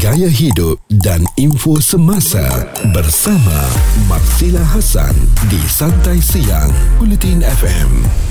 [0.00, 2.40] gaya hidup dan info semasa
[2.96, 3.68] bersama
[4.08, 5.12] Marsila Hasan
[5.52, 8.29] di Santai Siang Bulletin FM.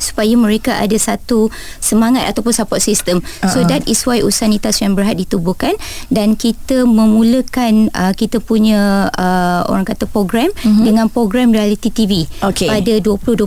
[0.00, 3.20] supaya mereka ada satu semangat ataupun support system.
[3.20, 3.52] Uh-huh.
[3.52, 5.76] So that is why Usanita yang Berhad ditubuhkan
[6.08, 10.82] dan kita memulakan uh, kita punya uh, orang kata program uh-huh.
[10.82, 12.66] dengan program reality TV okay.
[12.66, 13.44] pada 2021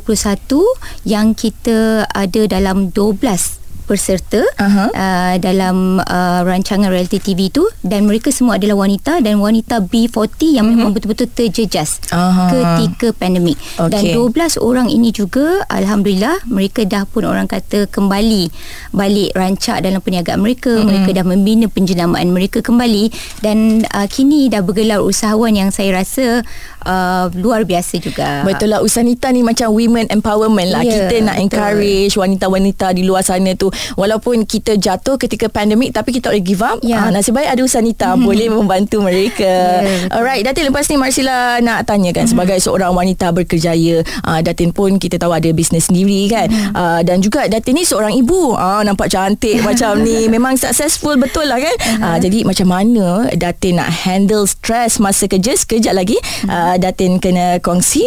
[1.09, 4.89] yang kita ada dalam 12 peserta uh-huh.
[4.95, 10.59] uh, dalam uh, rancangan reality TV tu dan mereka semua adalah wanita dan wanita B40
[10.59, 10.79] yang uh-huh.
[10.79, 12.49] memang betul-betul terjejas uh-huh.
[12.49, 13.91] ketika pandemik okay.
[13.91, 18.49] dan 12 orang ini juga alhamdulillah mereka dah pun orang kata kembali
[18.95, 20.87] balik rancak dalam perniagaan mereka uh-huh.
[20.87, 23.11] mereka dah membina penjenamaan mereka kembali
[23.43, 26.41] dan uh, kini dah bergelar usahawan yang saya rasa
[26.85, 31.35] uh, luar biasa juga betul lah Usanita ni macam women empowerment lah yeah, kita nak
[31.39, 31.45] betul.
[31.47, 36.63] encourage wanita-wanita di luar sana tu walaupun kita jatuh ketika pandemik tapi kita boleh give
[36.63, 37.07] up yeah.
[37.07, 38.25] uh, nasib baik ada Usanita mm-hmm.
[38.29, 42.31] boleh membantu mereka yeah, alright Datin lepas ni Marsila nak tanya kan mm-hmm.
[42.31, 46.73] sebagai seorang wanita berkerjaya uh, Datin pun kita tahu ada bisnes sendiri kan mm-hmm.
[46.75, 51.47] uh, dan juga Datin ni seorang ibu uh, nampak cantik macam ni memang successful betul
[51.47, 52.05] lah kan uh-huh.
[52.15, 56.49] uh, jadi macam mana Datin nak handle stress masa kerja sekejap lagi mm-hmm.
[56.49, 58.05] uh, Datin kena kongsi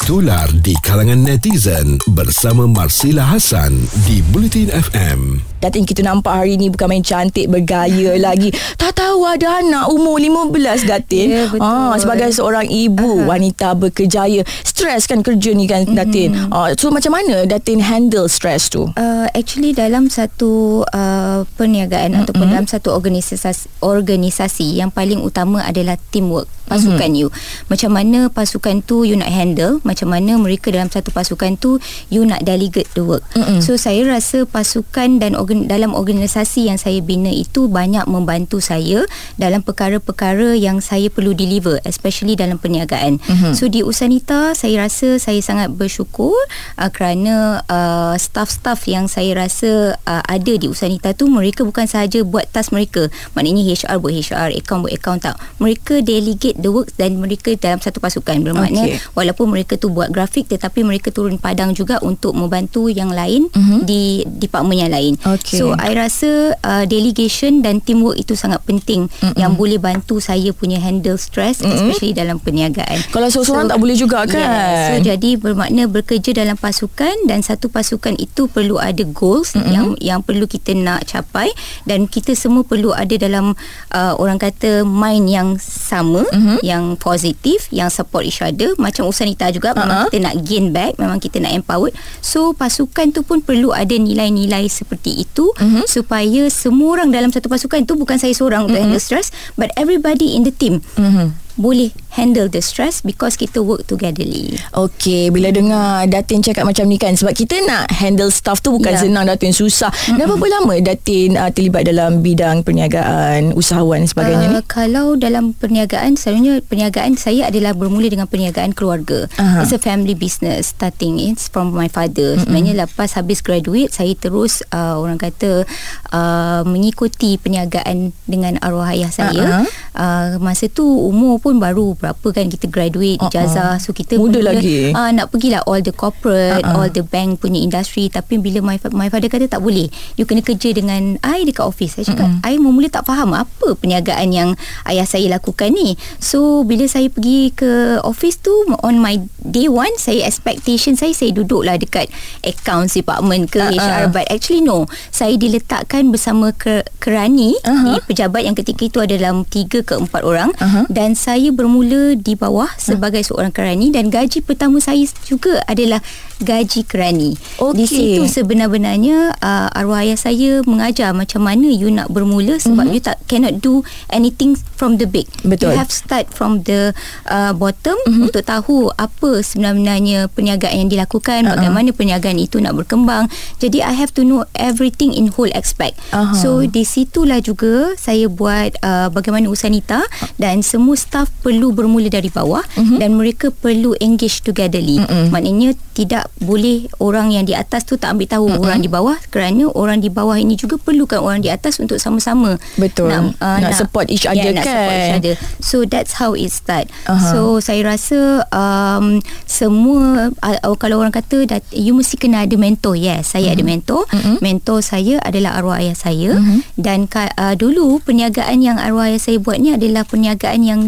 [0.00, 3.76] Tular di kalangan netizen bersama Marsila Hasan
[4.08, 5.49] di Bulletin FM.
[5.60, 8.48] Datin kita nampak hari ni bukan main cantik bergaya lagi.
[8.80, 11.26] Tak tahu ada anak umur 15 Datin.
[11.28, 11.60] Ya, betul.
[11.60, 13.28] Ah, sebagai seorang ibu uh-huh.
[13.28, 14.40] wanita berkejaya.
[14.64, 16.32] Stres kan kerja ni kan Datin.
[16.32, 16.52] Mm-hmm.
[16.56, 18.88] Ah, so macam mana Datin handle stres tu?
[18.96, 22.24] Uh, actually dalam satu uh, perniagaan mm-hmm.
[22.24, 27.28] ataupun dalam satu organisasi organisasi yang paling utama adalah teamwork pasukan mm-hmm.
[27.28, 27.68] you.
[27.68, 32.22] Macam mana pasukan tu you nak handle macam mana mereka dalam satu pasukan tu you
[32.22, 33.26] nak delegate the work.
[33.34, 33.60] Mm-hmm.
[33.60, 39.02] So saya rasa pasukan dan organ, dalam organisasi yang saya bina itu banyak membantu saya
[39.34, 43.18] dalam perkara-perkara yang saya perlu deliver especially dalam perniagaan.
[43.18, 43.52] Mm-hmm.
[43.58, 46.38] So di Usanita saya rasa saya sangat bersyukur
[46.78, 52.22] uh, kerana uh, staff-staff yang saya rasa uh, ada di Usanita tu mereka bukan sahaja
[52.22, 53.10] buat task mereka.
[53.34, 55.36] Maknanya HR buat HR, account buat account tak.
[55.58, 58.38] Mereka delegate the work dan mereka dalam satu pasukan.
[58.40, 59.02] Bermakna okay.
[59.18, 63.82] walaupun mereka tu buat grafik tetapi mereka turun padang juga untuk membantu yang lain uh-huh.
[63.82, 65.14] di department yang lain.
[65.18, 65.39] Okay.
[65.44, 69.34] So I rasa uh, delegation dan teamwork itu sangat penting uh-huh.
[69.36, 71.72] yang boleh bantu saya punya handle stress uh-huh.
[71.72, 73.10] especially dalam perniagaan.
[73.10, 74.40] Kalau seorang so, tak boleh juga kan.
[74.40, 74.86] Yeah.
[74.88, 79.66] So jadi bermakna bekerja dalam pasukan dan satu pasukan itu perlu ada goals uh-huh.
[79.70, 81.50] yang yang perlu kita nak capai
[81.86, 83.52] dan kita semua perlu ada dalam
[83.94, 86.58] uh, orang kata mind yang sama uh-huh.
[86.60, 89.80] yang positif yang support each other macam Usanita juga uh-huh.
[89.86, 91.90] memang kita nak gain back memang kita nak empower
[92.20, 95.86] so pasukan tu pun perlu ada nilai-nilai seperti itu uh-huh.
[95.86, 98.74] supaya semua orang dalam satu pasukan tu bukan saya seorang uh-huh.
[98.74, 101.30] untuk handle stress but everybody in the team uh-huh
[101.60, 104.58] boleh handle the stress because kita work togetherly.
[104.74, 108.98] Okay, bila dengar Datin cakap macam ni kan sebab kita nak handle staff tu bukan
[108.98, 109.02] yeah.
[109.02, 109.90] senang Datin susah.
[109.90, 110.18] Mm-hmm.
[110.18, 114.66] Dah berapa lama Datin uh, terlibat dalam bidang perniagaan, usahawan sebagainya uh, ni?
[114.66, 119.30] Kalau dalam perniagaan, sebenarnya perniagaan saya adalah bermula dengan perniagaan keluarga.
[119.38, 119.62] Uh-huh.
[119.62, 122.34] It's a family business starting it's from my father.
[122.34, 122.42] Mm-hmm.
[122.46, 125.62] Sebenarnya lepas habis graduate saya terus uh, orang kata
[126.10, 129.62] uh, mengikuti perniagaan dengan arwah ayah saya.
[129.62, 129.66] Uh-huh.
[129.94, 133.28] Uh, masa tu umur pun baru berapa kan kita graduate uh-uh.
[133.28, 136.76] ijazah so kita muda lagi uh, nak pergilah all the corporate uh-uh.
[136.76, 140.40] all the bank punya industri tapi bila my, my father kata tak boleh you kena
[140.40, 142.48] kerja dengan I dekat office saya cakap uh-uh.
[142.48, 144.48] I mula tak faham apa perniagaan yang
[144.86, 149.92] ayah saya lakukan ni so bila saya pergi ke office tu on my day one
[149.98, 152.08] saya expectation saya saya duduk lah dekat
[152.46, 153.76] accounts department ke uh-uh.
[153.76, 157.84] HR but actually no saya diletakkan bersama ke, kerani uh-huh.
[157.84, 160.86] ni pejabat yang ketika itu ada dalam 3 ke 4 orang uh-huh.
[160.88, 161.56] dan saya saya
[161.90, 165.98] bermula di bawah sebagai seorang kerani dan gaji pertama saya juga adalah
[166.40, 167.36] gaji kerani.
[167.60, 167.76] Okay.
[167.76, 172.94] Di situ sebenar-benarnya uh, arwah ayah saya mengajar macam mana you nak bermula sebab mm-hmm.
[172.96, 175.28] you tak cannot do anything from the big.
[175.44, 175.76] Betul.
[175.76, 176.96] You have start from the
[177.28, 178.26] uh, bottom mm-hmm.
[178.32, 181.60] untuk tahu apa sebenarnya perniagaan yang dilakukan, uh-huh.
[181.60, 183.28] bagaimana perniagaan itu nak berkembang.
[183.60, 186.00] Jadi I have to know everything in whole aspect.
[186.16, 186.32] Uh-huh.
[186.32, 190.00] So di situlah juga saya buat uh, bagaimana usanita
[190.40, 192.96] dan semua staff perlu bermula dari bawah uh-huh.
[192.96, 195.02] dan mereka perlu engage togetherly.
[195.04, 195.28] Uh-huh.
[195.28, 198.64] Maknanya tidak boleh orang yang di atas tu tak ambil tahu mm-hmm.
[198.64, 202.56] orang di bawah kerana orang di bawah ini juga perlukan orang di atas untuk sama-sama
[202.80, 205.76] betul nak, uh, nak, nak support each other yeah, kan nak support each other so
[205.84, 207.20] that's how it start uh-huh.
[207.20, 212.96] so saya rasa um, semua uh, kalau orang kata that you mesti kena ada mentor
[212.96, 213.54] yes saya mm-hmm.
[213.56, 214.36] ada mentor mm-hmm.
[214.40, 216.58] mentor saya adalah arwah ayah saya mm-hmm.
[216.80, 217.04] dan
[217.36, 220.80] uh, dulu perniagaan yang arwah ayah saya buat ni adalah perniagaan yang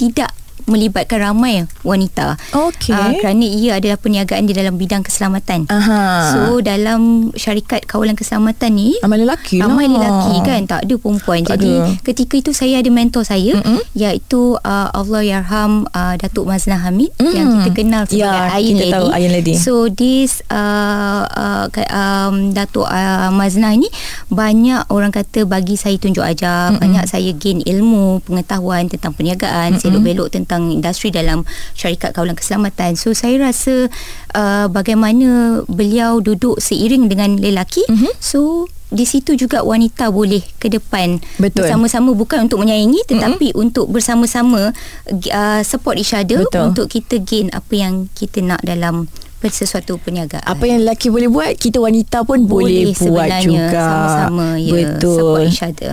[0.00, 0.32] tidak
[0.70, 2.38] melibatkan ramai wanita.
[2.54, 2.94] Okey.
[2.94, 5.66] Uh, kerana ia adalah perniagaan di dalam bidang keselamatan.
[5.66, 6.02] Aha.
[6.30, 9.66] So dalam syarikat kawalan keselamatan ni ramai lelaki lah.
[9.66, 11.42] Ramai lelaki kan, tak ada perempuan.
[11.42, 11.98] Tak Jadi ada.
[12.06, 13.82] ketika itu saya ada mentor saya Mm-mm.
[13.98, 17.34] iaitu uh, Allah yarham uh, Datuk Mazna Hamid mm.
[17.34, 18.90] yang kita kenal sebagai ya, Lady.
[18.94, 19.54] Tahu Lady.
[19.58, 23.90] So this uh, uh, um, Datuk uh, Mazna ini
[24.30, 26.80] banyak orang kata bagi saya tunjuk ajar, Mm-mm.
[26.80, 32.36] banyak saya gain ilmu, pengetahuan tentang perniagaan, selok belok tentang tentang industri dalam syarikat kawalan
[32.36, 32.94] keselamatan.
[33.00, 33.88] So saya rasa
[34.36, 37.82] uh, bagaimana beliau duduk seiring dengan lelaki.
[37.88, 38.12] Mm-hmm.
[38.20, 41.62] So di situ juga wanita boleh ke depan Betul.
[41.62, 43.62] bersama-sama bukan untuk menyaingi tetapi mm-hmm.
[43.62, 44.74] untuk bersama-sama
[45.06, 46.74] uh, support each other Betul.
[46.74, 49.06] untuk kita gain apa yang kita nak dalam
[49.48, 50.44] sesuatu perniagaan.
[50.44, 53.80] Apa yang lelaki boleh buat, kita wanita pun boleh, boleh buat juga.
[53.80, 54.72] Sama-sama ya.
[54.76, 55.42] Betul.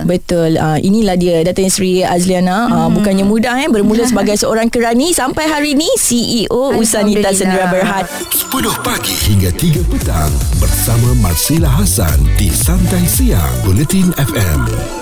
[0.04, 0.50] Betul.
[0.60, 2.68] Uh, inilah dia Datin Sri Azliana.
[2.68, 2.76] Hmm.
[2.76, 8.04] Uh, bukannya mudah eh bermula sebagai seorang kerani sampai hari ini CEO Usanita Sendirian Berhad.
[8.28, 8.52] 10
[8.84, 14.97] pagi hingga 3 petang bersama Marsila Hasan di Santai Siang Bulletin FM.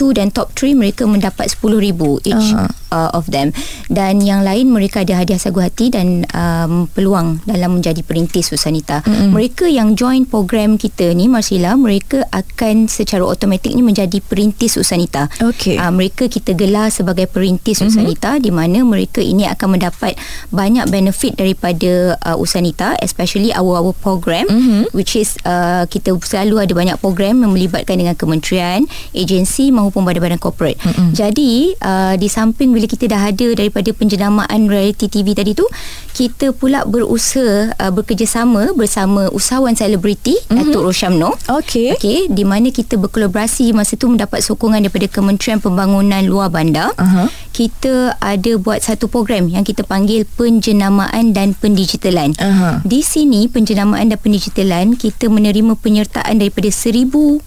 [0.00, 1.76] 2 dan top 3 mereka mendapat 10,000
[2.24, 2.72] each uh.
[2.90, 3.54] Uh, of them
[3.86, 9.06] dan yang lain mereka ada hadiah sagu hati dan um, peluang dalam menjadi perintis Susanita.
[9.06, 9.30] Mm-hmm.
[9.30, 15.30] Mereka yang join program kita ni Marsila mereka akan secara automatik ni menjadi perintis Susanita.
[15.38, 15.78] Okay.
[15.78, 17.94] Uh, mereka kita gelar sebagai perintis mm-hmm.
[17.94, 20.18] Usanita di mana mereka ini akan mendapat
[20.50, 24.90] banyak benefit daripada uh, Usanita especially our our program mm-hmm.
[24.90, 28.82] which is uh, kita selalu ada banyak program yang melibatkan dengan kementerian,
[29.14, 30.78] agensi maupun badan-badan corporate.
[30.82, 31.08] Mm-hmm.
[31.14, 35.68] Jadi uh, di samping bila kita dah ada daripada penjenamaan reality TV tadi tu,
[36.16, 40.72] kita pula berusaha uh, bekerjasama bersama usahawan selebriti mm-hmm.
[40.72, 41.36] Datuk Roshamno.
[41.60, 41.92] Okey.
[42.00, 46.96] Okey, di mana kita berkolaborasi masa tu mendapat sokongan daripada Kementerian Pembangunan Luar Bandar.
[46.96, 47.28] Uh-huh.
[47.52, 52.32] Kita ada buat satu program yang kita panggil penjenamaan dan pendigitalan.
[52.40, 52.80] Uh-huh.
[52.80, 57.44] Di sini penjenamaan dan pendigitalan kita menerima penyertaan daripada seribu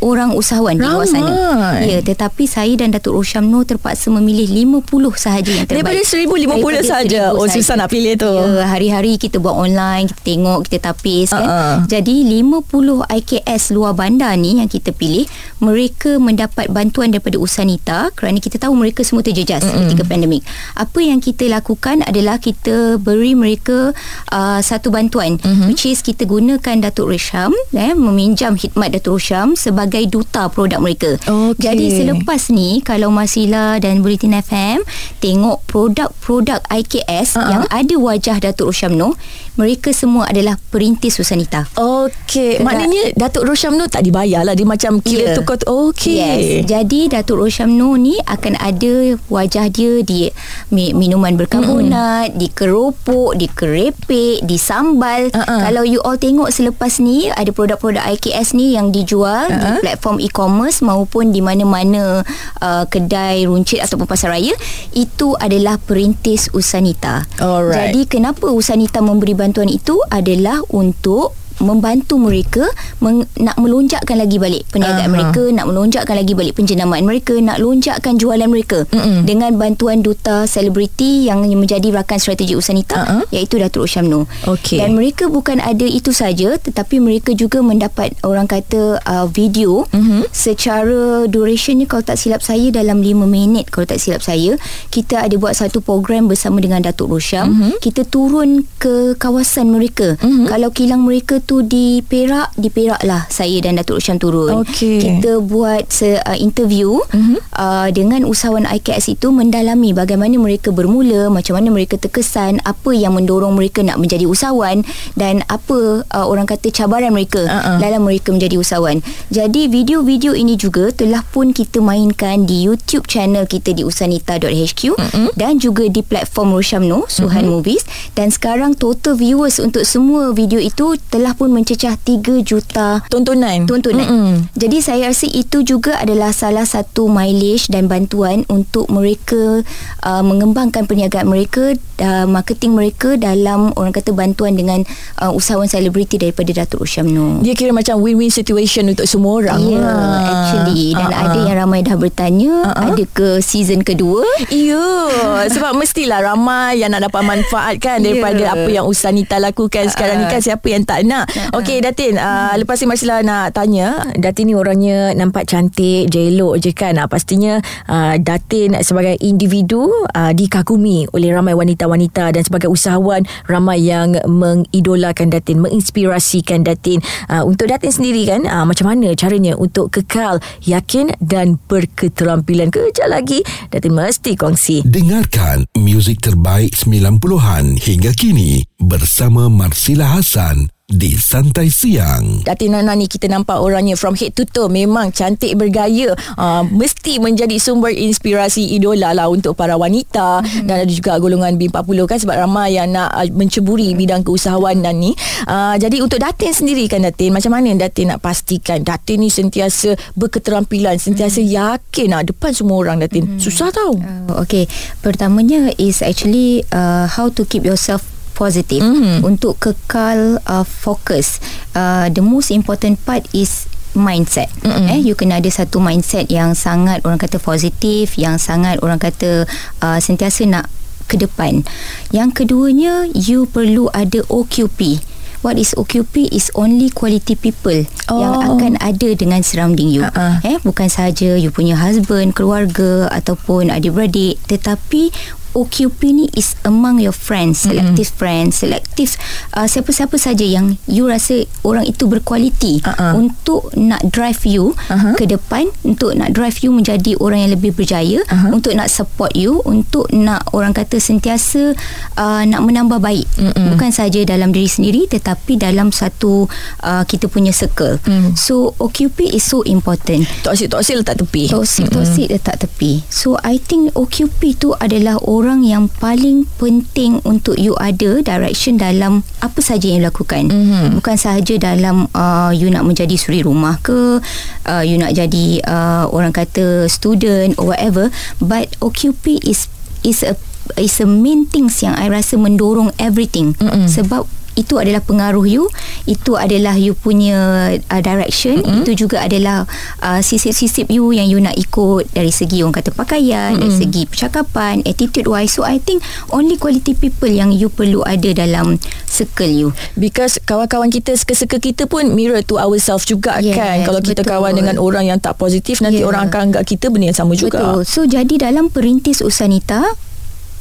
[0.00, 0.84] orang usahawan Ramai.
[0.84, 1.32] di luar sana.
[1.80, 4.48] Ya, tetapi saya dan Datuk Roshamno terpaksa memilih
[4.80, 5.86] 50 sahaja yang terbaik.
[5.86, 7.22] Daripada 1050 sahaja.
[7.36, 8.28] Oh, susah nak pilih tu.
[8.28, 11.44] Ya, hari-hari kita buat online, kita tengok, kita tapis kan.
[11.44, 11.76] Uh-uh.
[11.86, 15.28] Jadi 50 IKS luar bandar ni yang kita pilih,
[15.60, 19.86] mereka mendapat bantuan daripada Usanita kerana kita tahu mereka semua terjejas uh-uh.
[19.86, 20.42] ketika pandemik.
[20.74, 23.92] Apa yang kita lakukan adalah kita beri mereka
[24.32, 25.68] uh, satu bantuan uh-huh.
[25.68, 31.20] which is kita gunakan Datuk Risham eh, meminjam khidmat Datuk Risham sebagai duta produk mereka.
[31.20, 31.60] Okay.
[31.60, 34.80] Jadi selepas ni kalau Masila dan Bulletin FM
[35.20, 37.50] tengok produk-produk IKS uh-huh.
[37.52, 39.12] yang ada wajah Datuk Roshamno,
[39.60, 41.68] mereka semua adalah perintis Susanita.
[41.76, 45.36] Okey, maknanya Datuk Roshamno tak dibayar lah dia macam kira yeah.
[45.36, 45.66] tukar tu.
[45.70, 46.18] Okey.
[46.20, 46.68] Yes.
[46.68, 50.30] Jadi Datuk Roshamno ni akan ada wajah dia di
[50.70, 52.38] minuman berkarbonat, mm.
[52.38, 55.32] di keropok, di kerepek, di sambal.
[55.32, 55.60] Uh-uh.
[55.66, 60.84] Kalau you all tengok selepas ni ada produk-produk IKS ni yang dijual uh-uh platform e-commerce
[60.84, 62.22] maupun di mana-mana
[62.60, 64.52] uh, kedai runcit ataupun pasar raya
[64.92, 67.24] itu adalah perintis Usanita.
[67.40, 67.90] Alright.
[67.90, 72.64] Jadi kenapa Usanita memberi bantuan itu adalah untuk membantu mereka
[72.98, 75.14] meng, nak melonjakkan lagi balik perniagaan uh-huh.
[75.14, 79.22] mereka nak melonjakkan lagi balik penjenamaan mereka nak lonjakkan jualan mereka uh-uh.
[79.28, 83.24] dengan bantuan duta selebriti yang menjadi rakan strategi Usanita uh-huh.
[83.30, 84.80] iaitu Datuk Syamno okay.
[84.80, 90.24] dan mereka bukan ada itu saja tetapi mereka juga mendapat orang kata uh, video uh-huh.
[90.32, 94.56] secara durationnya kalau tak silap saya dalam 5 minit kalau tak silap saya
[94.88, 97.76] kita ada buat satu program bersama dengan Datuk Rosham uh-huh.
[97.84, 100.48] kita turun ke kawasan mereka uh-huh.
[100.48, 105.02] kalau kilang mereka tu di Perak di Perak lah saya dan Datuk Rosham turun okay.
[105.02, 107.42] kita buat se, uh, interview uh-huh.
[107.58, 113.18] uh, dengan usahawan IKS itu mendalami bagaimana mereka bermula macam mana mereka terkesan apa yang
[113.18, 114.86] mendorong mereka nak menjadi usahawan
[115.18, 117.82] dan apa uh, orang kata cabaran mereka uh-uh.
[117.82, 119.02] dalam mereka menjadi usahawan
[119.34, 125.34] jadi video-video ini juga telah pun kita mainkan di YouTube channel kita di usanita.hq uh-uh.
[125.34, 127.58] dan juga di platform Roshamno Suhan uh-huh.
[127.58, 127.82] Movies
[128.14, 133.64] dan sekarang total viewers untuk semua video itu telah pun mencecah 3 juta tontonan.
[133.64, 134.04] Tontonan.
[134.04, 134.36] Mm-hmm.
[134.60, 139.64] Jadi saya rasa itu juga adalah salah satu mileage dan bantuan untuk mereka
[140.04, 141.72] uh, mengembangkan perniagaan mereka,
[142.04, 144.84] uh, marketing mereka dalam orang kata bantuan dengan
[145.16, 147.40] uh, usahawan selebriti daripada Datuk Ushamno.
[147.40, 149.60] Dia kira macam win-win situation untuk semua orang.
[149.64, 150.92] Ya, yeah, actually.
[150.92, 151.24] Dan uh-huh.
[151.24, 152.92] ada yang ramai dah bertanya, uh-huh.
[152.92, 154.28] ada ke season kedua?
[154.52, 155.48] Ya, yeah.
[155.48, 158.54] sebab mestilah ramai yang nak dapat manfaat kan daripada yeah.
[158.54, 160.30] apa yang Usanita lakukan sekarang uh-huh.
[160.30, 161.19] ni kan siapa yang tak nak.
[161.56, 164.00] Okey Datin uh, Lepas ni Marsila nak tanya.
[164.16, 166.96] Datin ni orangnya Nampak cantik Jelok je kan?
[166.96, 167.58] Uh, Pastinya
[167.88, 175.32] uh, Datin sebagai individu uh, Dikagumi oleh ramai wanita-wanita Dan sebagai usahawan Ramai yang mengidolakan
[175.32, 177.02] Datin Menginspirasikan Datin.
[177.28, 182.72] Uh, Untuk Datin sendiri kan uh, Macam mana caranya Untuk kekal Yakin dan berketerampilan?
[182.72, 184.82] Kejap lagi Datin mesti kongsi.
[184.86, 192.42] Dengarkan Muzik terbaik 90-an Hingga kini Bersama Marsila Hasan di Santai Siang.
[192.42, 196.12] Datin Nana ni kita nampak orangnya from head to toe memang cantik bergaya.
[196.34, 200.66] Uh, mesti menjadi sumber inspirasi idola lah untuk para wanita mm-hmm.
[200.66, 205.14] dan ada juga golongan B40 kan sebab ramai yang nak uh, menceburi bidang keusahawanan ni.
[205.46, 209.94] Uh, jadi untuk Datin sendiri kan Datin, macam mana Datin nak pastikan Datin ni sentiasa
[210.18, 211.56] berketerampilan, sentiasa mm-hmm.
[211.56, 213.30] yakin uh, depan semua orang Datin.
[213.30, 213.40] Mm-hmm.
[213.40, 213.94] Susah tau.
[213.94, 214.66] Uh, okay,
[214.98, 219.20] pertamanya is actually uh, how to keep yourself positif mm-hmm.
[219.20, 221.36] untuk kekal uh, fokus.
[221.76, 224.86] Uh, the most important part is mindset mm-hmm.
[224.86, 229.46] eh you kena ada satu mindset yang sangat orang kata positif yang sangat orang kata
[229.82, 230.70] uh, sentiasa nak
[231.10, 231.66] ke depan
[232.14, 235.02] yang keduanya you perlu ada OQP
[235.42, 238.20] what is OQP is only quality people oh.
[238.20, 240.38] yang akan ada dengan surrounding you uh-uh.
[240.46, 245.10] eh bukan saja you punya husband keluarga ataupun adik-beradik tetapi
[245.54, 248.20] OQP ni is among your friends selective mm-hmm.
[248.20, 249.12] friends selective
[249.54, 253.18] uh, siapa-siapa saja yang you rasa orang itu berkualiti uh-uh.
[253.18, 255.14] untuk nak drive you uh-huh.
[255.18, 258.54] ke depan untuk nak drive you menjadi orang yang lebih berjaya uh-huh.
[258.54, 261.74] untuk nak support you untuk nak orang kata sentiasa
[262.16, 263.74] uh, nak menambah baik mm-hmm.
[263.74, 266.46] bukan saja dalam diri sendiri tetapi dalam satu
[266.84, 268.38] uh, kita punya circle mm.
[268.38, 272.36] so OQP is so important toksik-toksik letak tepi toksik-toksik mm-hmm.
[272.38, 278.20] letak tepi so I think OQP tu adalah orang yang paling penting untuk you ada
[278.20, 280.48] direction dalam apa saja yang lakukan.
[280.48, 281.00] Mm-hmm.
[281.00, 284.20] Bukan sahaja dalam uh, you nak menjadi suri rumah ke,
[284.68, 289.70] uh, you nak jadi uh, orang kata student or whatever, but OQP is
[290.04, 290.36] is a
[290.78, 293.56] is a main things yang I rasa mendorong everything.
[293.58, 293.88] Mm-hmm.
[293.90, 295.64] Sebab itu adalah pengaruh you
[296.10, 298.82] itu adalah you punya uh, direction mm-hmm.
[298.82, 299.68] itu juga adalah
[300.02, 303.62] uh, sisip-sisip you yang you nak ikut dari segi orang kata pakaian mm-hmm.
[303.62, 306.02] dari segi percakapan attitude wise so I think
[306.34, 311.86] only quality people yang you perlu ada dalam circle you because kawan-kawan kita suka-suka kita
[311.86, 314.32] pun mirror to ourselves juga yes, kan kalau kita betul.
[314.38, 316.08] kawan dengan orang yang tak positif nanti yeah.
[316.10, 320.09] orang akan anggap kita benda yang sama juga betul so jadi dalam perintis Usanita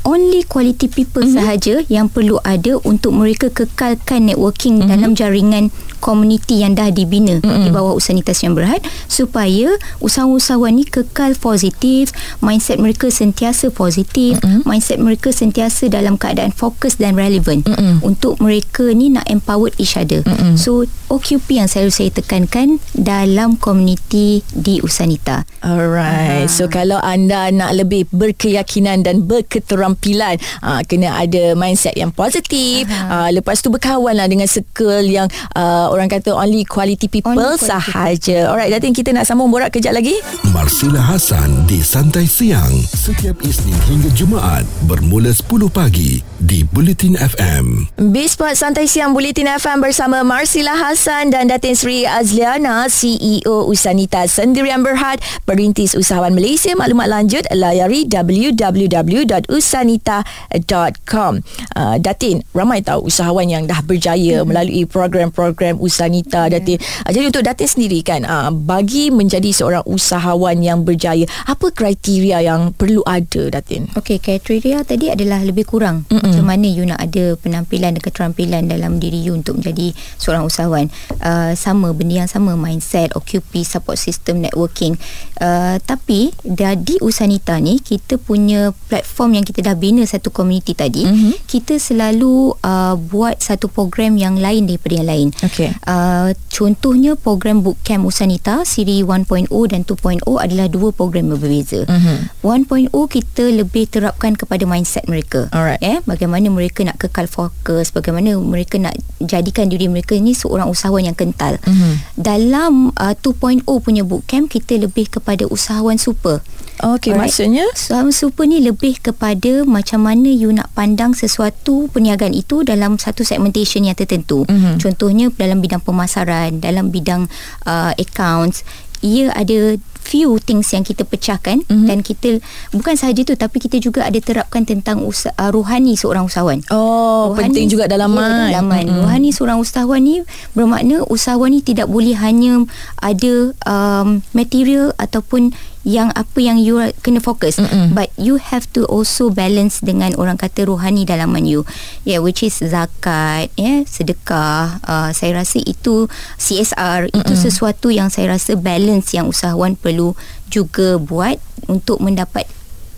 [0.09, 1.37] only quality people mm-hmm.
[1.37, 4.89] sahaja yang perlu ada untuk mereka kekalkan networking mm-hmm.
[4.89, 7.63] dalam jaringan komuniti yang dah dibina mm-hmm.
[7.63, 14.65] di bawah Usanitas yang berhad supaya usahawan-usahawan ni kekal positif mindset mereka sentiasa positif mm-hmm.
[14.65, 18.01] mindset mereka sentiasa dalam keadaan fokus dan relevan mm-hmm.
[18.01, 20.57] untuk mereka ni nak empower each other mm-hmm.
[20.57, 26.51] so OQP yang selalu saya tekankan dalam komuniti di Usanita alright uh-huh.
[26.51, 32.87] so kalau anda nak lebih berkeyakinan dan berketerampilan keterampilan uh, kena ada mindset yang positif
[32.89, 37.57] uh, lepas tu berkawan lah dengan circle yang uh, orang kata only quality people only
[37.57, 38.51] quality sahaja people.
[38.53, 40.13] alright Datin kita nak sambung borak kejap lagi
[40.53, 47.89] Marsila Hasan di Santai Siang setiap Isnin hingga Jumaat bermula 10 pagi di Bulletin FM
[48.13, 54.85] Bisport Santai Siang Bulletin FM bersama Marsila Hasan dan Datin Sri Azliana CEO Usanita Sendirian
[54.85, 61.33] Berhad perintis usahawan Malaysia maklumat lanjut layari www.usanita usanita.com.
[61.75, 64.47] Uh, Datin, ramai tahu usahawan yang dah berjaya mm-hmm.
[64.47, 66.59] melalui program-program Usanita yeah.
[66.59, 66.77] Datin.
[67.07, 72.43] Uh, jadi untuk Datin sendiri kan, uh, bagi menjadi seorang usahawan yang berjaya, apa kriteria
[72.43, 73.89] yang perlu ada Datin?
[73.95, 76.05] Okey, kriteria tadi adalah lebih kurang.
[76.11, 76.21] Mm-hmm.
[76.21, 80.91] Macam mana you nak ada penampilan dan keterampilan dalam diri you untuk menjadi seorang usahawan.
[81.23, 84.99] Uh, sama, benda yang sama, mindset, OQP, support system, networking.
[85.39, 86.35] Uh, tapi,
[86.79, 91.33] di Usanita ni, kita punya platform yang kita dah bina satu komuniti tadi mm-hmm.
[91.45, 95.68] kita selalu uh, buat satu program yang lain daripada yang lain okay.
[95.87, 102.43] Uh, contohnya program bootcamp Usanita siri 1.0 dan 2.0 adalah dua program yang berbeza mm-hmm.
[102.43, 105.81] 1.0 kita lebih terapkan kepada mindset mereka Alright.
[105.81, 111.07] eh bagaimana mereka nak kekal fokus bagaimana mereka nak jadikan diri mereka ni seorang usahawan
[111.07, 111.93] yang kental mm-hmm.
[112.19, 116.43] dalam uh, 2.0 punya bootcamp kita lebih kepada usahawan super
[116.79, 117.67] Okey, maksudnya?
[117.75, 123.27] Usahawan super ni lebih kepada macam mana you nak pandang sesuatu perniagaan itu dalam satu
[123.27, 124.47] segmentation yang tertentu.
[124.47, 124.79] Mm-hmm.
[124.79, 127.27] Contohnya dalam bidang pemasaran, dalam bidang
[127.67, 128.63] uh, accounts,
[129.03, 131.85] ia ada few things yang kita pecahkan mm-hmm.
[131.85, 132.41] dan kita
[132.73, 136.65] bukan sahaja tu tapi kita juga ada terapkan tentang usaha, uh, rohani seorang usahawan.
[136.73, 138.89] Oh, rohani, penting juga dalam ya, dalaman.
[138.89, 139.01] Mm-hmm.
[139.05, 140.23] Rohani seorang usahawan ni
[140.57, 142.65] bermakna usahawan ni tidak boleh hanya
[142.97, 145.53] ada um, material ataupun
[145.87, 147.95] yang apa yang you kena fokus Mm-mm.
[147.95, 151.63] but you have to also balance dengan orang kata rohani dalaman you
[152.03, 157.19] yeah which is zakat yeah sedekah uh, saya rasa itu CSR Mm-mm.
[157.23, 160.19] itu sesuatu yang saya rasa balance yang usahawan perlu
[160.51, 161.39] juga buat
[161.71, 162.47] untuk mendapat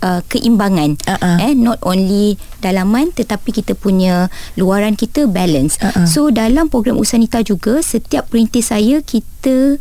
[0.02, 1.38] Uh, keimbangan uh-uh.
[1.38, 6.10] eh not only dalaman tetapi kita punya luaran kita balance uh-uh.
[6.10, 9.78] so dalam program usanita juga setiap perintis saya kita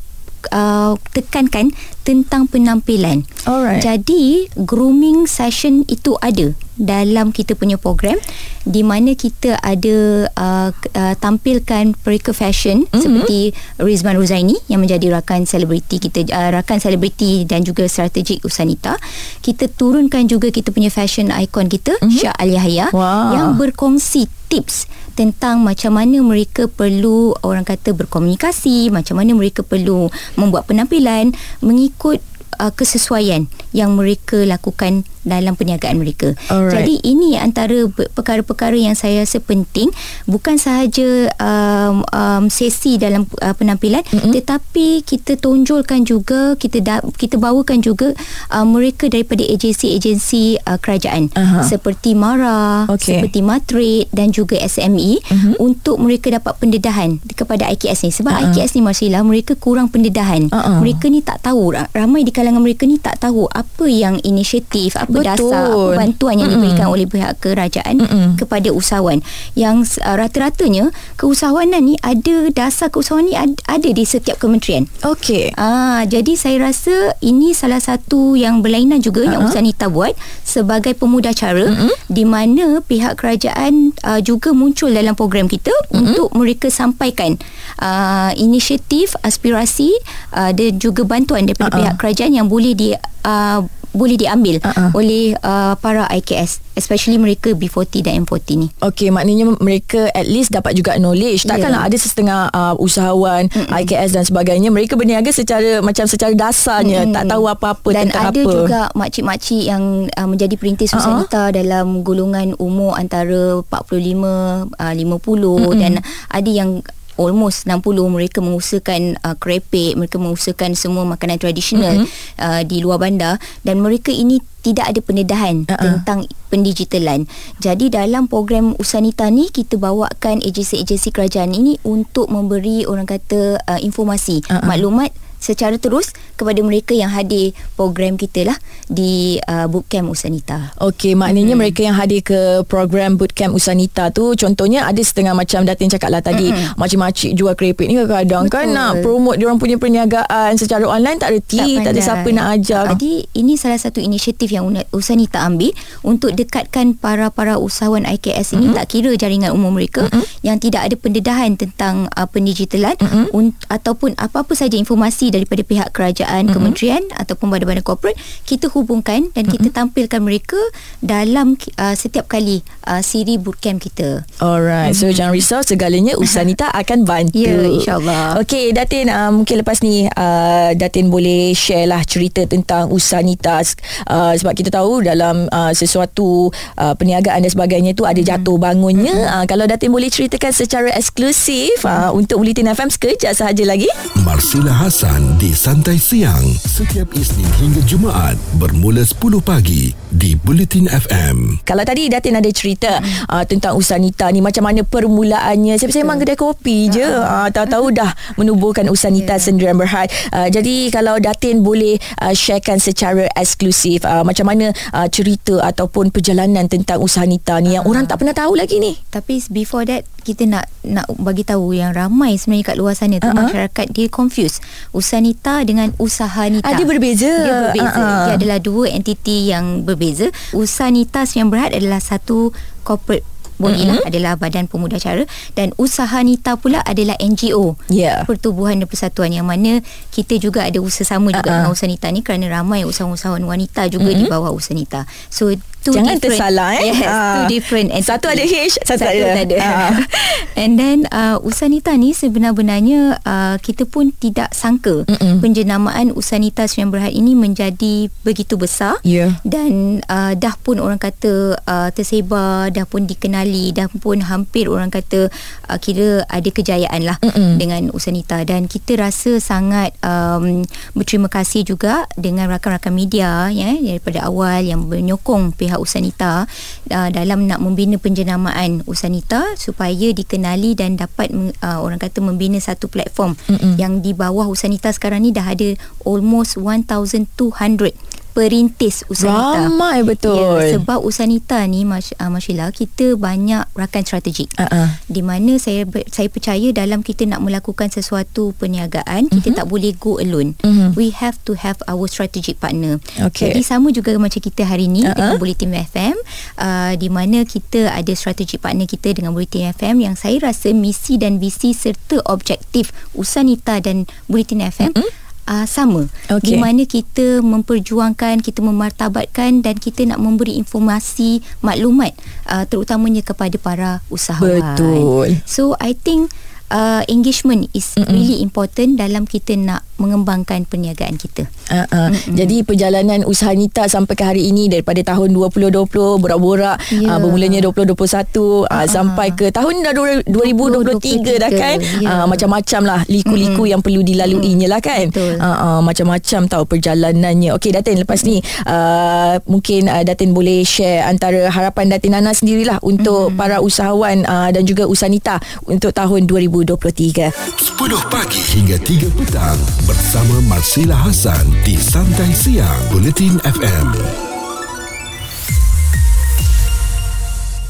[0.50, 1.70] uh, tekankan
[2.02, 3.24] tentang penampilan.
[3.46, 3.86] Alright.
[3.86, 8.18] Jadi grooming session itu ada dalam kita punya program
[8.66, 13.02] di mana kita ada uh, uh, tampilkan perika fashion mm-hmm.
[13.02, 13.40] seperti
[13.78, 18.98] Rizman Ruzaini yang menjadi rakan selebriti kita uh, rakan selebriti dan juga strategik Usanita.
[19.46, 22.18] Kita turunkan juga kita punya fashion icon kita mm-hmm.
[22.18, 23.38] Syah Ali Yahya wow.
[23.38, 30.08] yang berkongsi tips tentang macam mana mereka perlu orang kata berkomunikasi macam mana mereka perlu
[30.40, 32.24] membuat penampilan mengikut
[32.60, 36.34] uh, kesesuaian yang mereka lakukan dalam perniagaan mereka.
[36.50, 36.82] Alright.
[36.82, 39.90] Jadi ini antara perkara-perkara yang saya rasa penting
[40.26, 44.32] bukan sahaja um, um, sesi dalam uh, penampilan mm-hmm.
[44.34, 48.14] tetapi kita tonjolkan juga kita da- kita bawakan juga
[48.50, 51.64] uh, mereka daripada agensi-agensi uh, kerajaan uh-huh.
[51.66, 53.18] seperti MARA, okay.
[53.18, 55.54] seperti Matrade dan juga SME mm-hmm.
[55.62, 58.46] untuk mereka dapat pendedahan kepada IKS ni sebab uh-huh.
[58.54, 60.50] IKS ni Marsila mereka kurang pendedahan.
[60.50, 60.80] Uh-huh.
[60.82, 65.11] Mereka ni tak tahu ramai di kalangan mereka ni tak tahu apa yang inisiatif apa
[65.12, 65.28] Betul.
[65.28, 66.64] dasar apa bantuan yang Mm-mm.
[66.64, 68.28] diberikan oleh pihak kerajaan Mm-mm.
[68.40, 69.20] kepada usahawan
[69.54, 75.52] yang uh, rata-ratanya keusahawanan ni ada dasar keusahawan ni ad, ada di setiap kementerian okey
[75.60, 79.34] ah jadi saya rasa ini salah satu yang berlainan juga uh-huh.
[79.36, 80.16] yang Usanita buat
[80.48, 81.92] sebagai pemuda cara Mm-mm.
[82.08, 86.16] di mana pihak kerajaan uh, juga muncul dalam program kita Mm-mm.
[86.16, 87.36] untuk mereka sampaikan
[87.82, 89.92] uh, inisiatif aspirasi
[90.34, 91.80] uh, dan juga bantuan daripada uh-huh.
[91.84, 92.96] pihak kerajaan yang boleh di
[93.26, 94.92] uh, boleh diambil uh-uh.
[94.96, 98.68] oleh uh, para IKS especially mereka B40 dan M40 ni.
[98.80, 101.44] Okey, maknanya mereka at least dapat juga knowledge.
[101.44, 101.90] Takkanlah yeah.
[101.92, 103.70] ada setengah uh, usahawan Mm-mm.
[103.84, 107.16] IKS dan sebagainya mereka berniaga secara macam secara dasarnya Mm-mm.
[107.16, 108.34] tak tahu apa-apa dan tentang apa.
[108.34, 111.28] Dan ada juga makcik-makcik yang uh, menjadi perintis uh-huh.
[111.28, 115.76] usaha dalam golongan umur antara 45 uh, 50 Mm-mm.
[115.78, 115.94] dan
[116.32, 116.80] ada yang
[117.20, 122.40] almost 60 mereka mengusahakan uh, krepek mereka mengusahakan semua makanan tradisional mm-hmm.
[122.40, 125.82] uh, di luar bandar dan mereka ini tidak ada pendedahan uh-uh.
[125.82, 127.26] tentang pendigitalan.
[127.58, 133.82] Jadi dalam program Usanita ni kita bawakan agensi-agensi kerajaan ini untuk memberi orang kata uh,
[133.82, 134.70] informasi, uh-uh.
[134.70, 135.10] maklumat
[135.42, 140.78] secara terus kepada mereka yang hadir program kita lah di uh, bootcamp Usanita.
[140.78, 141.58] Okey, maknanya mm-hmm.
[141.58, 146.22] mereka yang hadir ke program bootcamp Usanita tu contohnya ada setengah macam Datin cakap lah
[146.22, 146.78] tadi mm-hmm.
[146.78, 151.34] macam-macam jual keripik ni kadang-kadang kan nak promote dia orang punya perniagaan secara online tak
[151.34, 152.84] reti, tak, tak ada siapa nak ajar.
[152.94, 155.74] Jadi ini salah satu inisiatif yang Usanita ambil
[156.06, 158.78] untuk dekatkan para-para usahawan IKS ini mm-hmm.
[158.78, 160.46] tak kira jaringan umum mereka mm-hmm.
[160.46, 163.26] yang tidak ada pendedahan tentang uh, pendigitalan mm-hmm.
[163.34, 166.56] un- ataupun apa-apa saja informasi daripada pihak kerajaan, mm-hmm.
[166.56, 169.64] kementerian ataupun badan-badan korporat kita hubungkan dan mm-hmm.
[169.64, 170.60] kita tampilkan mereka
[171.00, 174.28] dalam uh, setiap kali uh, siri bootcamp kita.
[174.44, 174.94] Alright.
[174.94, 175.08] Mm-hmm.
[175.08, 177.40] So jangan risau segalanya Usanita akan bantu.
[177.40, 178.24] Ya, yeah, insyaAllah.
[178.44, 184.34] Okay, Datin uh, mungkin lepas ni uh, Datin boleh share lah cerita tentang Usanita uh,
[184.36, 188.44] sebab kita tahu dalam uh, sesuatu uh, perniagaan dan sebagainya tu ada mm-hmm.
[188.44, 189.16] jatuh bangunnya.
[189.16, 189.36] Mm-hmm.
[189.40, 193.88] Uh, kalau Datin boleh ceritakan secara eksklusif uh, untuk Bulletin FM sekejap sahaja lagi.
[194.26, 201.64] Marsila Hasan di Santai Siang setiap Isnin hingga Jumaat bermula 10 pagi di Bulletin FM.
[201.64, 203.32] Kalau tadi Datin ada cerita hmm.
[203.32, 205.80] uh, tentang Usanita ni macam mana permulaannya.
[205.80, 207.06] Saya memang kedai kopi je.
[207.06, 209.44] Uh, tahu-tahu dah menubuhkan Usanita yeah.
[209.44, 210.10] Sendirian Berhad.
[210.34, 216.10] Uh, jadi kalau Datin boleh uh, sharekan secara eksklusif uh, macam mana uh, cerita ataupun
[216.10, 217.92] perjalanan tentang Usanita ni yang uh.
[217.92, 218.98] orang tak pernah tahu lagi ni.
[219.10, 223.30] Tapi before that kita nak nak bagi tahu yang ramai sebenarnya kat luar sana tu
[223.30, 223.38] uh-huh.
[223.38, 224.58] masyarakat dia confuse
[224.92, 226.66] Usanita dengan Usaha Nita.
[226.66, 227.30] Ah, dia berbeza.
[227.30, 228.02] Dia berbeza.
[228.02, 228.26] Uh-huh.
[228.28, 230.34] Dia adalah dua entiti yang berbeza.
[230.52, 232.50] Usanita yang berhad adalah satu
[232.82, 233.26] corporate
[233.62, 233.92] body mm-hmm.
[233.94, 238.26] lah adalah Badan Pemuda Cara dan Usaha Nita pula adalah NGO yeah.
[238.26, 241.56] Pertubuhan dan Persatuan yang mana kita juga ada usaha sama juga uh-uh.
[241.62, 244.26] dengan Usaha Nita ni kerana ramai usahawan-usahawan wanita juga mm-hmm.
[244.26, 246.94] di bawah Usaha Nita so two Jangan different, tersalah eh.
[246.94, 248.10] Yes, uh, two different entity.
[248.10, 248.54] Satu ada H,
[248.86, 249.42] satu, satu ada.
[249.42, 249.58] ada.
[249.58, 249.92] Uh.
[250.62, 255.40] And then uh, Usanita ni sebenar-benarnya uh, kita pun tidak sangka Mm-mm.
[255.40, 259.40] penjenamaan Usanita Sdn Berhad ini menjadi begitu besar yeah.
[259.48, 264.92] dan uh, dah pun orang kata uh, tersebar, dah pun dikenali, dah pun hampir orang
[264.92, 265.32] kata
[265.72, 267.58] uh, kira ada kejayaan lah Mm-mm.
[267.58, 274.28] dengan Usanita dan kita rasa sangat um, berterima kasih juga dengan rakan-rakan media ya daripada
[274.28, 276.52] awal yang menyokong pihak pihak Usanita
[276.92, 281.32] uh, dalam nak membina penjenamaan Usanita supaya dikenali dan dapat
[281.64, 283.80] uh, orang kata membina satu platform Mm-mm.
[283.80, 289.68] yang di bawah Usanita sekarang ni dah ada almost 1200 perintis Usanita.
[289.68, 290.60] Ramai betul.
[290.60, 294.52] Ya, sebab Usanita ni Mas uh, Masyila kita banyak rakan strategik.
[294.56, 294.88] Uh-uh.
[295.08, 299.36] Di mana saya saya percaya dalam kita nak melakukan sesuatu perniagaan uh-huh.
[299.40, 299.58] kita mhm.
[299.60, 300.56] tak boleh go alone.
[300.64, 300.96] Uh-huh.
[300.96, 303.04] We have to have our strategic partner.
[303.20, 303.52] Okay.
[303.52, 305.16] Jadi sama juga macam kita hari ni uh-uh.
[305.16, 306.16] dengan Bulletin FM
[306.58, 311.20] uh, di mana kita ada strategic partner kita dengan Bulletin FM yang saya rasa misi
[311.20, 316.10] dan visi serta objektif Usanita dan Bulletin FM uh-huh uh, sama.
[316.28, 316.54] Okay.
[316.54, 322.14] di mana kita memperjuangkan kita memartabatkan dan kita nak memberi informasi maklumat
[322.50, 324.76] uh, terutamanya kepada para usahawan.
[324.76, 325.28] Betul.
[325.48, 326.34] So i think
[326.72, 328.08] uh, engagement is Mm-mm.
[328.10, 331.46] really important dalam kita nak mengembangkan perniagaan kita.
[331.70, 332.10] Uh-uh.
[332.34, 335.86] Jadi perjalanan usaha Nita sampai ke hari ini daripada tahun 2020
[336.18, 337.16] borak-borak yeah.
[337.16, 338.66] uh, bermulanya 2021 uh-uh.
[338.66, 342.10] uh, sampai ke tahun dah 2023, 2023 dah kan yeah.
[342.10, 343.72] uh, macam-macam lah liku-liku mm-hmm.
[343.78, 349.86] yang perlu dilaluinya lah kan uh-uh, macam-macam tahu perjalanannya okey Datin lepas ni uh, mungkin
[349.86, 353.40] uh, Datin boleh share antara harapan Datin Nana sendirilah untuk mm-hmm.
[353.40, 355.38] para usahawan uh, dan juga usaha Nita
[355.70, 359.58] untuk tahun 2023 10 pagi hingga 3 petang
[359.90, 363.88] bersama Marsila Hasan di Santai Siang Bulletin FM.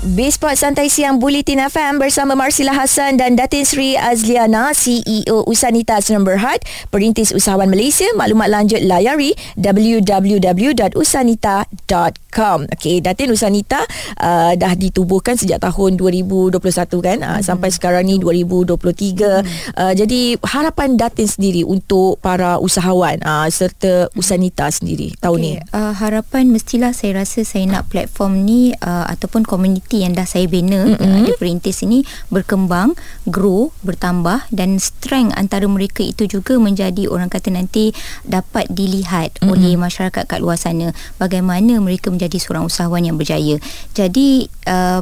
[0.01, 6.41] Bisport Santai Siang Bulletin FM bersama Marsila Hassan dan Datin Sri Azliana, CEO Usanitas Number
[6.41, 6.57] Berhad,
[6.89, 8.09] Perintis Usahawan Malaysia.
[8.17, 12.17] Maklumat lanjut layari www.usanita.com.
[12.31, 13.83] Okey, Datin Usanita
[14.17, 16.55] uh, dah ditubuhkan sejak tahun 2021
[17.03, 17.43] kan uh, hmm.
[17.43, 18.79] sampai sekarang ni 2023.
[18.79, 19.43] Hmm.
[19.75, 25.45] Uh, jadi harapan Datin sendiri untuk para usahawan uh, serta Usanita sendiri tahun okay.
[25.45, 25.53] ni.
[25.75, 30.47] Uh, harapan mestilah saya rasa saya nak platform ni uh, ataupun komuniti yang dah saya
[30.47, 31.27] bina mm-hmm.
[31.27, 32.95] ada perintis ini berkembang
[33.27, 37.91] grow bertambah dan strength antara mereka itu juga menjadi orang kata nanti
[38.23, 39.51] dapat dilihat mm-hmm.
[39.51, 43.57] oleh masyarakat kat luar sana bagaimana mereka menjadi seorang usahawan yang berjaya.
[43.97, 45.01] Jadi uh,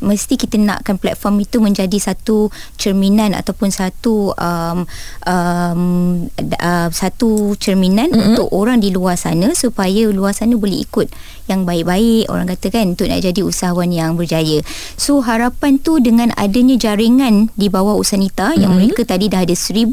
[0.00, 4.78] mesti kita nakkan platform itu menjadi satu cerminan ataupun satu um,
[5.24, 5.82] um,
[6.60, 8.26] uh, satu cerminan mm-hmm.
[8.34, 11.08] untuk orang di luar sana supaya luar sana boleh ikut
[11.50, 14.62] yang baik-baik orang kata kan untuk nak jadi usahawan yang berjaya.
[14.94, 18.62] So harapan tu dengan adanya jaringan di bawah Usanita mm-hmm.
[18.62, 19.90] yang mereka tadi dah ada 1200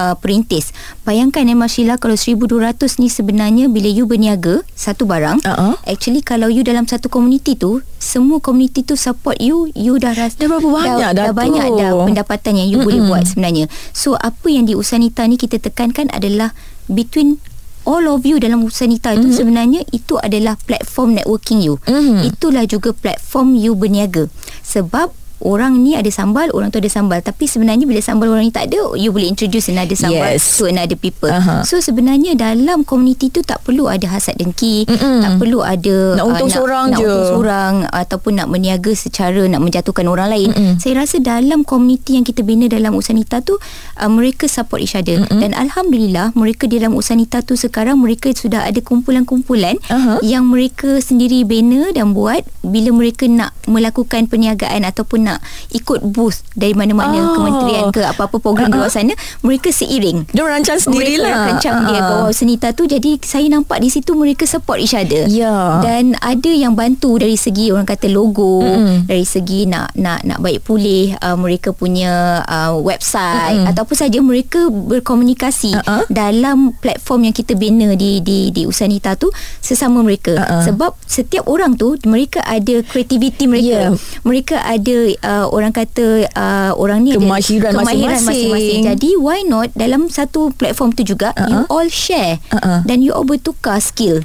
[0.00, 0.72] uh, perintis.
[1.04, 5.74] Bayangkan Emma Sheila kalau 1200 ni sebenarnya bila you berniaga satu barang uh-huh.
[5.84, 10.38] actually kalau you dalam satu komuniti tu semua komuniti tu support you you dah rasa
[10.38, 12.86] dah berapa banyak dah, dah, dah banyak dah pendapatan yang you mm-hmm.
[12.86, 13.66] boleh buat sebenarnya.
[13.90, 16.54] So apa yang di Usanita ni kita tekankan adalah
[16.86, 17.42] between
[17.82, 19.20] all of you dalam Usanita mm-hmm.
[19.26, 21.82] itu sebenarnya itu adalah platform networking you.
[21.90, 22.30] Mm-hmm.
[22.30, 24.30] Itulah juga platform you berniaga.
[24.62, 25.10] Sebab
[25.42, 28.70] orang ni ada sambal orang tu ada sambal tapi sebenarnya bila sambal orang ni tak
[28.70, 30.58] ada you boleh introduce another sambal yes.
[30.58, 31.62] to another people uh-huh.
[31.62, 35.22] so sebenarnya dalam komuniti tu tak perlu ada hasad dengki Mm-mm.
[35.22, 38.92] tak perlu ada nak untung uh, seorang nak, je nak untung seorang ataupun nak berniaga
[38.98, 40.74] secara nak menjatuhkan orang lain Mm-mm.
[40.82, 43.54] saya rasa dalam komuniti yang kita bina dalam Usanita tu
[43.98, 45.38] uh, mereka support each other Mm-mm.
[45.38, 50.18] dan Alhamdulillah mereka di dalam Usanita tu sekarang mereka sudah ada kumpulan-kumpulan uh-huh.
[50.26, 55.38] yang mereka sendiri bina dan buat bila mereka nak melakukan perniagaan ataupun nak
[55.76, 57.34] ikut booth dari mana-mana oh.
[57.36, 58.80] kementerian ke apa-apa program uh-huh.
[58.80, 59.12] di luar sana
[59.44, 61.90] mereka seiring dia rancang sendirilah mereka rancang uh-huh.
[61.92, 65.84] dia bawah senita tu jadi saya nampak di situ mereka support each other yeah.
[65.84, 69.04] dan ada yang bantu dari segi orang kata logo mm.
[69.04, 73.70] dari segi nak nak nak baik pulih uh, mereka punya uh, website mm.
[73.70, 76.08] ataupun saja mereka berkomunikasi uh-huh.
[76.08, 79.28] dalam platform yang kita bina di di di Usanita tu
[79.60, 80.64] sesama mereka uh-huh.
[80.64, 83.92] sebab setiap orang tu mereka ada kreativiti mereka yeah.
[84.22, 88.82] mereka ada uh, orang kata uh, orang ni kemahiran, ada kemahiran masing-masing.
[88.94, 91.48] Jadi why not dalam satu platform tu juga uh-huh.
[91.48, 92.82] you all share uh-huh.
[92.84, 94.22] dan you all bertukar skill.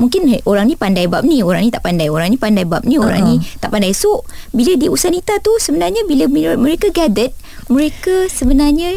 [0.00, 2.08] Mungkin hey, orang ni pandai bab ni, orang ni tak pandai.
[2.08, 3.04] Orang ni pandai bab ni, uh-huh.
[3.04, 3.92] orang ni tak pandai.
[3.92, 6.24] So, bila di Usanita tu sebenarnya bila
[6.56, 7.36] mereka gathered,
[7.68, 8.96] mereka sebenarnya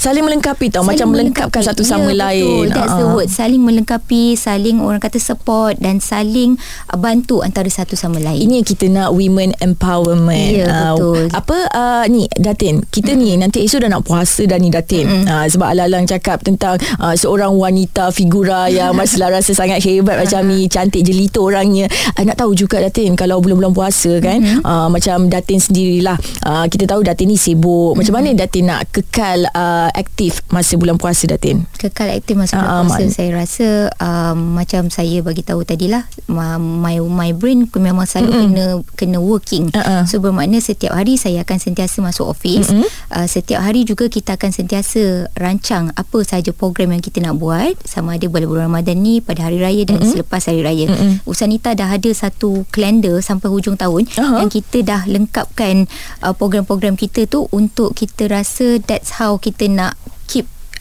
[0.00, 2.72] saling melengkapi tau saling macam melengkapkan satu sama yeah, lain betul.
[2.72, 3.00] that's uh-huh.
[3.04, 6.56] the word saling melengkapi saling orang kata support dan saling
[6.88, 11.28] uh, bantu antara satu sama lain ini yang kita nak women empowerment yeah, uh, betul
[11.36, 13.20] apa uh, ni Datin kita mm.
[13.20, 15.24] ni nanti esok dah nak puasa dah ni Datin mm.
[15.28, 20.48] uh, sebab Alalang cakap tentang uh, seorang wanita figura yang masih rasa sangat hebat macam
[20.48, 24.64] ni cantik jelita orangnya uh, nak tahu juga Datin kalau bulan-bulan puasa kan mm-hmm.
[24.64, 26.16] uh, macam Datin sendirilah
[26.48, 27.98] uh, kita tahu Datin ni sibuk mm-hmm.
[28.00, 31.66] macam mana Datin nak kekal uh, aktif masa bulan puasa Datin?
[31.78, 33.02] Kekal aktif masa bulan uh, puasa.
[33.02, 33.10] Man.
[33.10, 33.66] Saya rasa
[33.98, 38.44] um, macam saya bagi tahu tadilah my my brain memang selalu mm-hmm.
[38.44, 39.72] kena kena working.
[39.72, 40.04] Uh-uh.
[40.06, 42.68] So bermakna setiap hari saya akan sentiasa masuk office.
[42.70, 42.88] Mm-hmm.
[43.10, 47.74] Uh, setiap hari juga kita akan sentiasa rancang apa sahaja program yang kita nak buat
[47.88, 50.12] sama ada bulan-bulan Ramadan ni pada hari raya dan mm-hmm.
[50.12, 50.86] selepas hari raya.
[50.92, 51.24] Mm-hmm.
[51.24, 54.44] Usanita dah ada satu kalender sampai hujung tahun uh-huh.
[54.44, 55.88] yang kita dah lengkapkan
[56.20, 59.79] uh, program-program kita tu untuk kita rasa that's how kita nak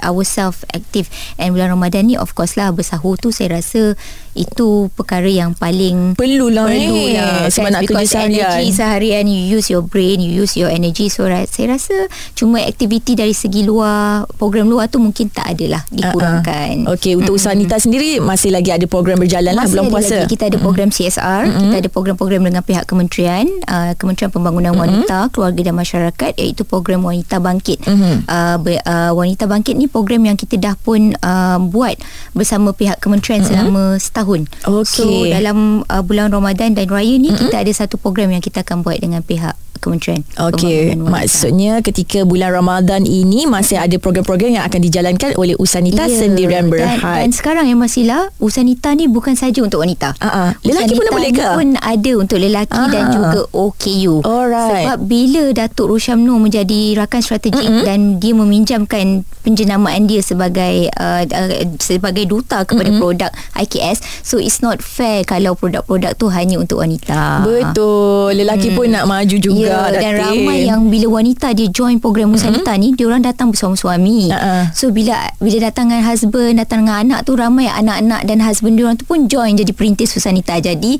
[0.01, 3.93] ourselves active and bulan Ramadan ni of course lah bersahur tu saya rasa
[4.37, 7.51] itu perkara yang paling perlulah perlulah eh.
[7.51, 11.27] sebab nak kerja seharian energy seharian you use your brain you use your energy so
[11.27, 12.07] right, saya rasa
[12.37, 16.95] cuma aktiviti dari segi luar program luar tu mungkin tak adalah dikurangkan uh-uh.
[16.95, 20.31] okey untuk usaha Nita sendiri masih lagi ada program berjalan lah belum puasa lagi.
[20.31, 21.63] kita ada program CSR mm-hmm.
[21.67, 25.03] kita ada program-program dengan pihak kementerian uh, Kementerian Pembangunan mm-hmm.
[25.03, 28.15] Wanita Keluarga dan Masyarakat iaitu program Wanita Bangkit mm-hmm.
[28.29, 31.99] uh, be, uh, Wanita Bangkit ni program yang kita dah pun uh, buat
[32.31, 33.59] bersama pihak kementerian mm-hmm.
[33.59, 34.41] selama setahun tahun.
[34.85, 34.85] Okay.
[34.85, 35.57] So dalam
[35.89, 37.49] uh, bulan Ramadan dan Raya ni mm-hmm.
[37.49, 40.21] kita ada satu program yang kita akan buat dengan pihak kementerian.
[40.37, 46.19] Okey, maksudnya ketika bulan Ramadan ini masih ada program-program yang akan dijalankan oleh Usanita yeah.
[46.19, 46.99] Sendirian Berhad.
[46.99, 50.13] Dan, dan sekarang yang masih lah Usanita ni bukan saja untuk wanita.
[50.19, 50.51] Uh-uh.
[50.61, 51.47] Lelaki pun boleh ke?
[51.55, 52.91] pun ada untuk lelaki uh-huh.
[52.91, 54.15] dan juga OKU.
[54.27, 54.85] Alright.
[54.85, 57.85] Sebab bila Datuk Rosyamno menjadi rakan strategik mm-hmm.
[57.87, 59.05] dan dia meminjamkan
[59.41, 63.01] penjenamaan dia sebagai uh, uh, sebagai duta kepada mm-hmm.
[63.01, 67.47] produk IKS, so it's not fair kalau produk-produk tu hanya untuk wanita.
[67.47, 68.35] Betul.
[68.35, 68.75] Lelaki mm.
[68.75, 69.57] pun nak maju juga.
[69.59, 72.81] Yeah juga dan ramai yang bila wanita dia join program Musanita mm-hmm.
[72.81, 74.73] ni dia orang datang bersama suami uh-uh.
[74.73, 78.89] so bila bila datang dengan husband datang dengan anak tu ramai anak-anak dan husband dia
[78.89, 80.91] orang tu pun join jadi perintis Musanita jadi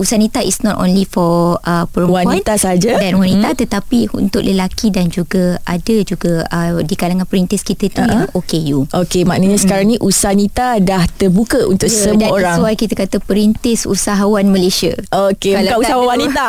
[0.00, 3.58] Usanita is not only for uh, perempuan wanita saja dan wanita hmm.
[3.60, 8.08] tetapi untuk lelaki dan juga ada juga uh, di kalangan perintis kita tu uh-huh.
[8.08, 8.78] yang OKU.
[8.96, 9.64] Okey, maknanya hmm.
[9.68, 12.56] sekarang ni Usanita dah terbuka untuk yeah, semua dan orang.
[12.64, 14.96] Dan kita kata perintis usahawan Malaysia.
[15.12, 16.48] Okey, bukan usahawan wanita.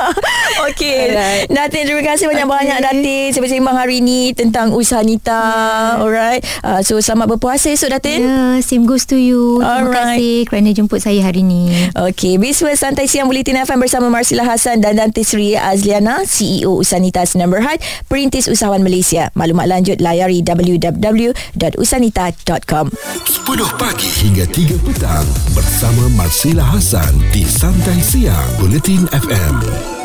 [0.72, 1.12] Okey.
[1.52, 2.86] Datin terima kasih banyak-banyak okay.
[2.88, 5.42] Datin sembang-sembang hari ni tentang Usanita.
[5.44, 6.00] Yeah.
[6.00, 6.42] Alright.
[6.64, 8.24] Uh, so selamat berpuasa esok Datin.
[8.24, 9.60] Yeah, same goes to you.
[9.60, 11.68] Terima kasih kerana jemput saya hari ni.
[11.92, 17.34] Okey, bismillah Santai Siang Bulletin FM bersama Marsila Hassan dan Dante Sri Azliana, CEO Usanitas
[17.34, 19.34] Number Berhad, Perintis Usahawan Malaysia.
[19.34, 22.86] Maklumat lanjut layari www.usanita.com.
[22.94, 25.26] 10 pagi hingga 3 petang
[25.58, 29.97] bersama Marsila Hassan di Santai Siang Bulletin FM.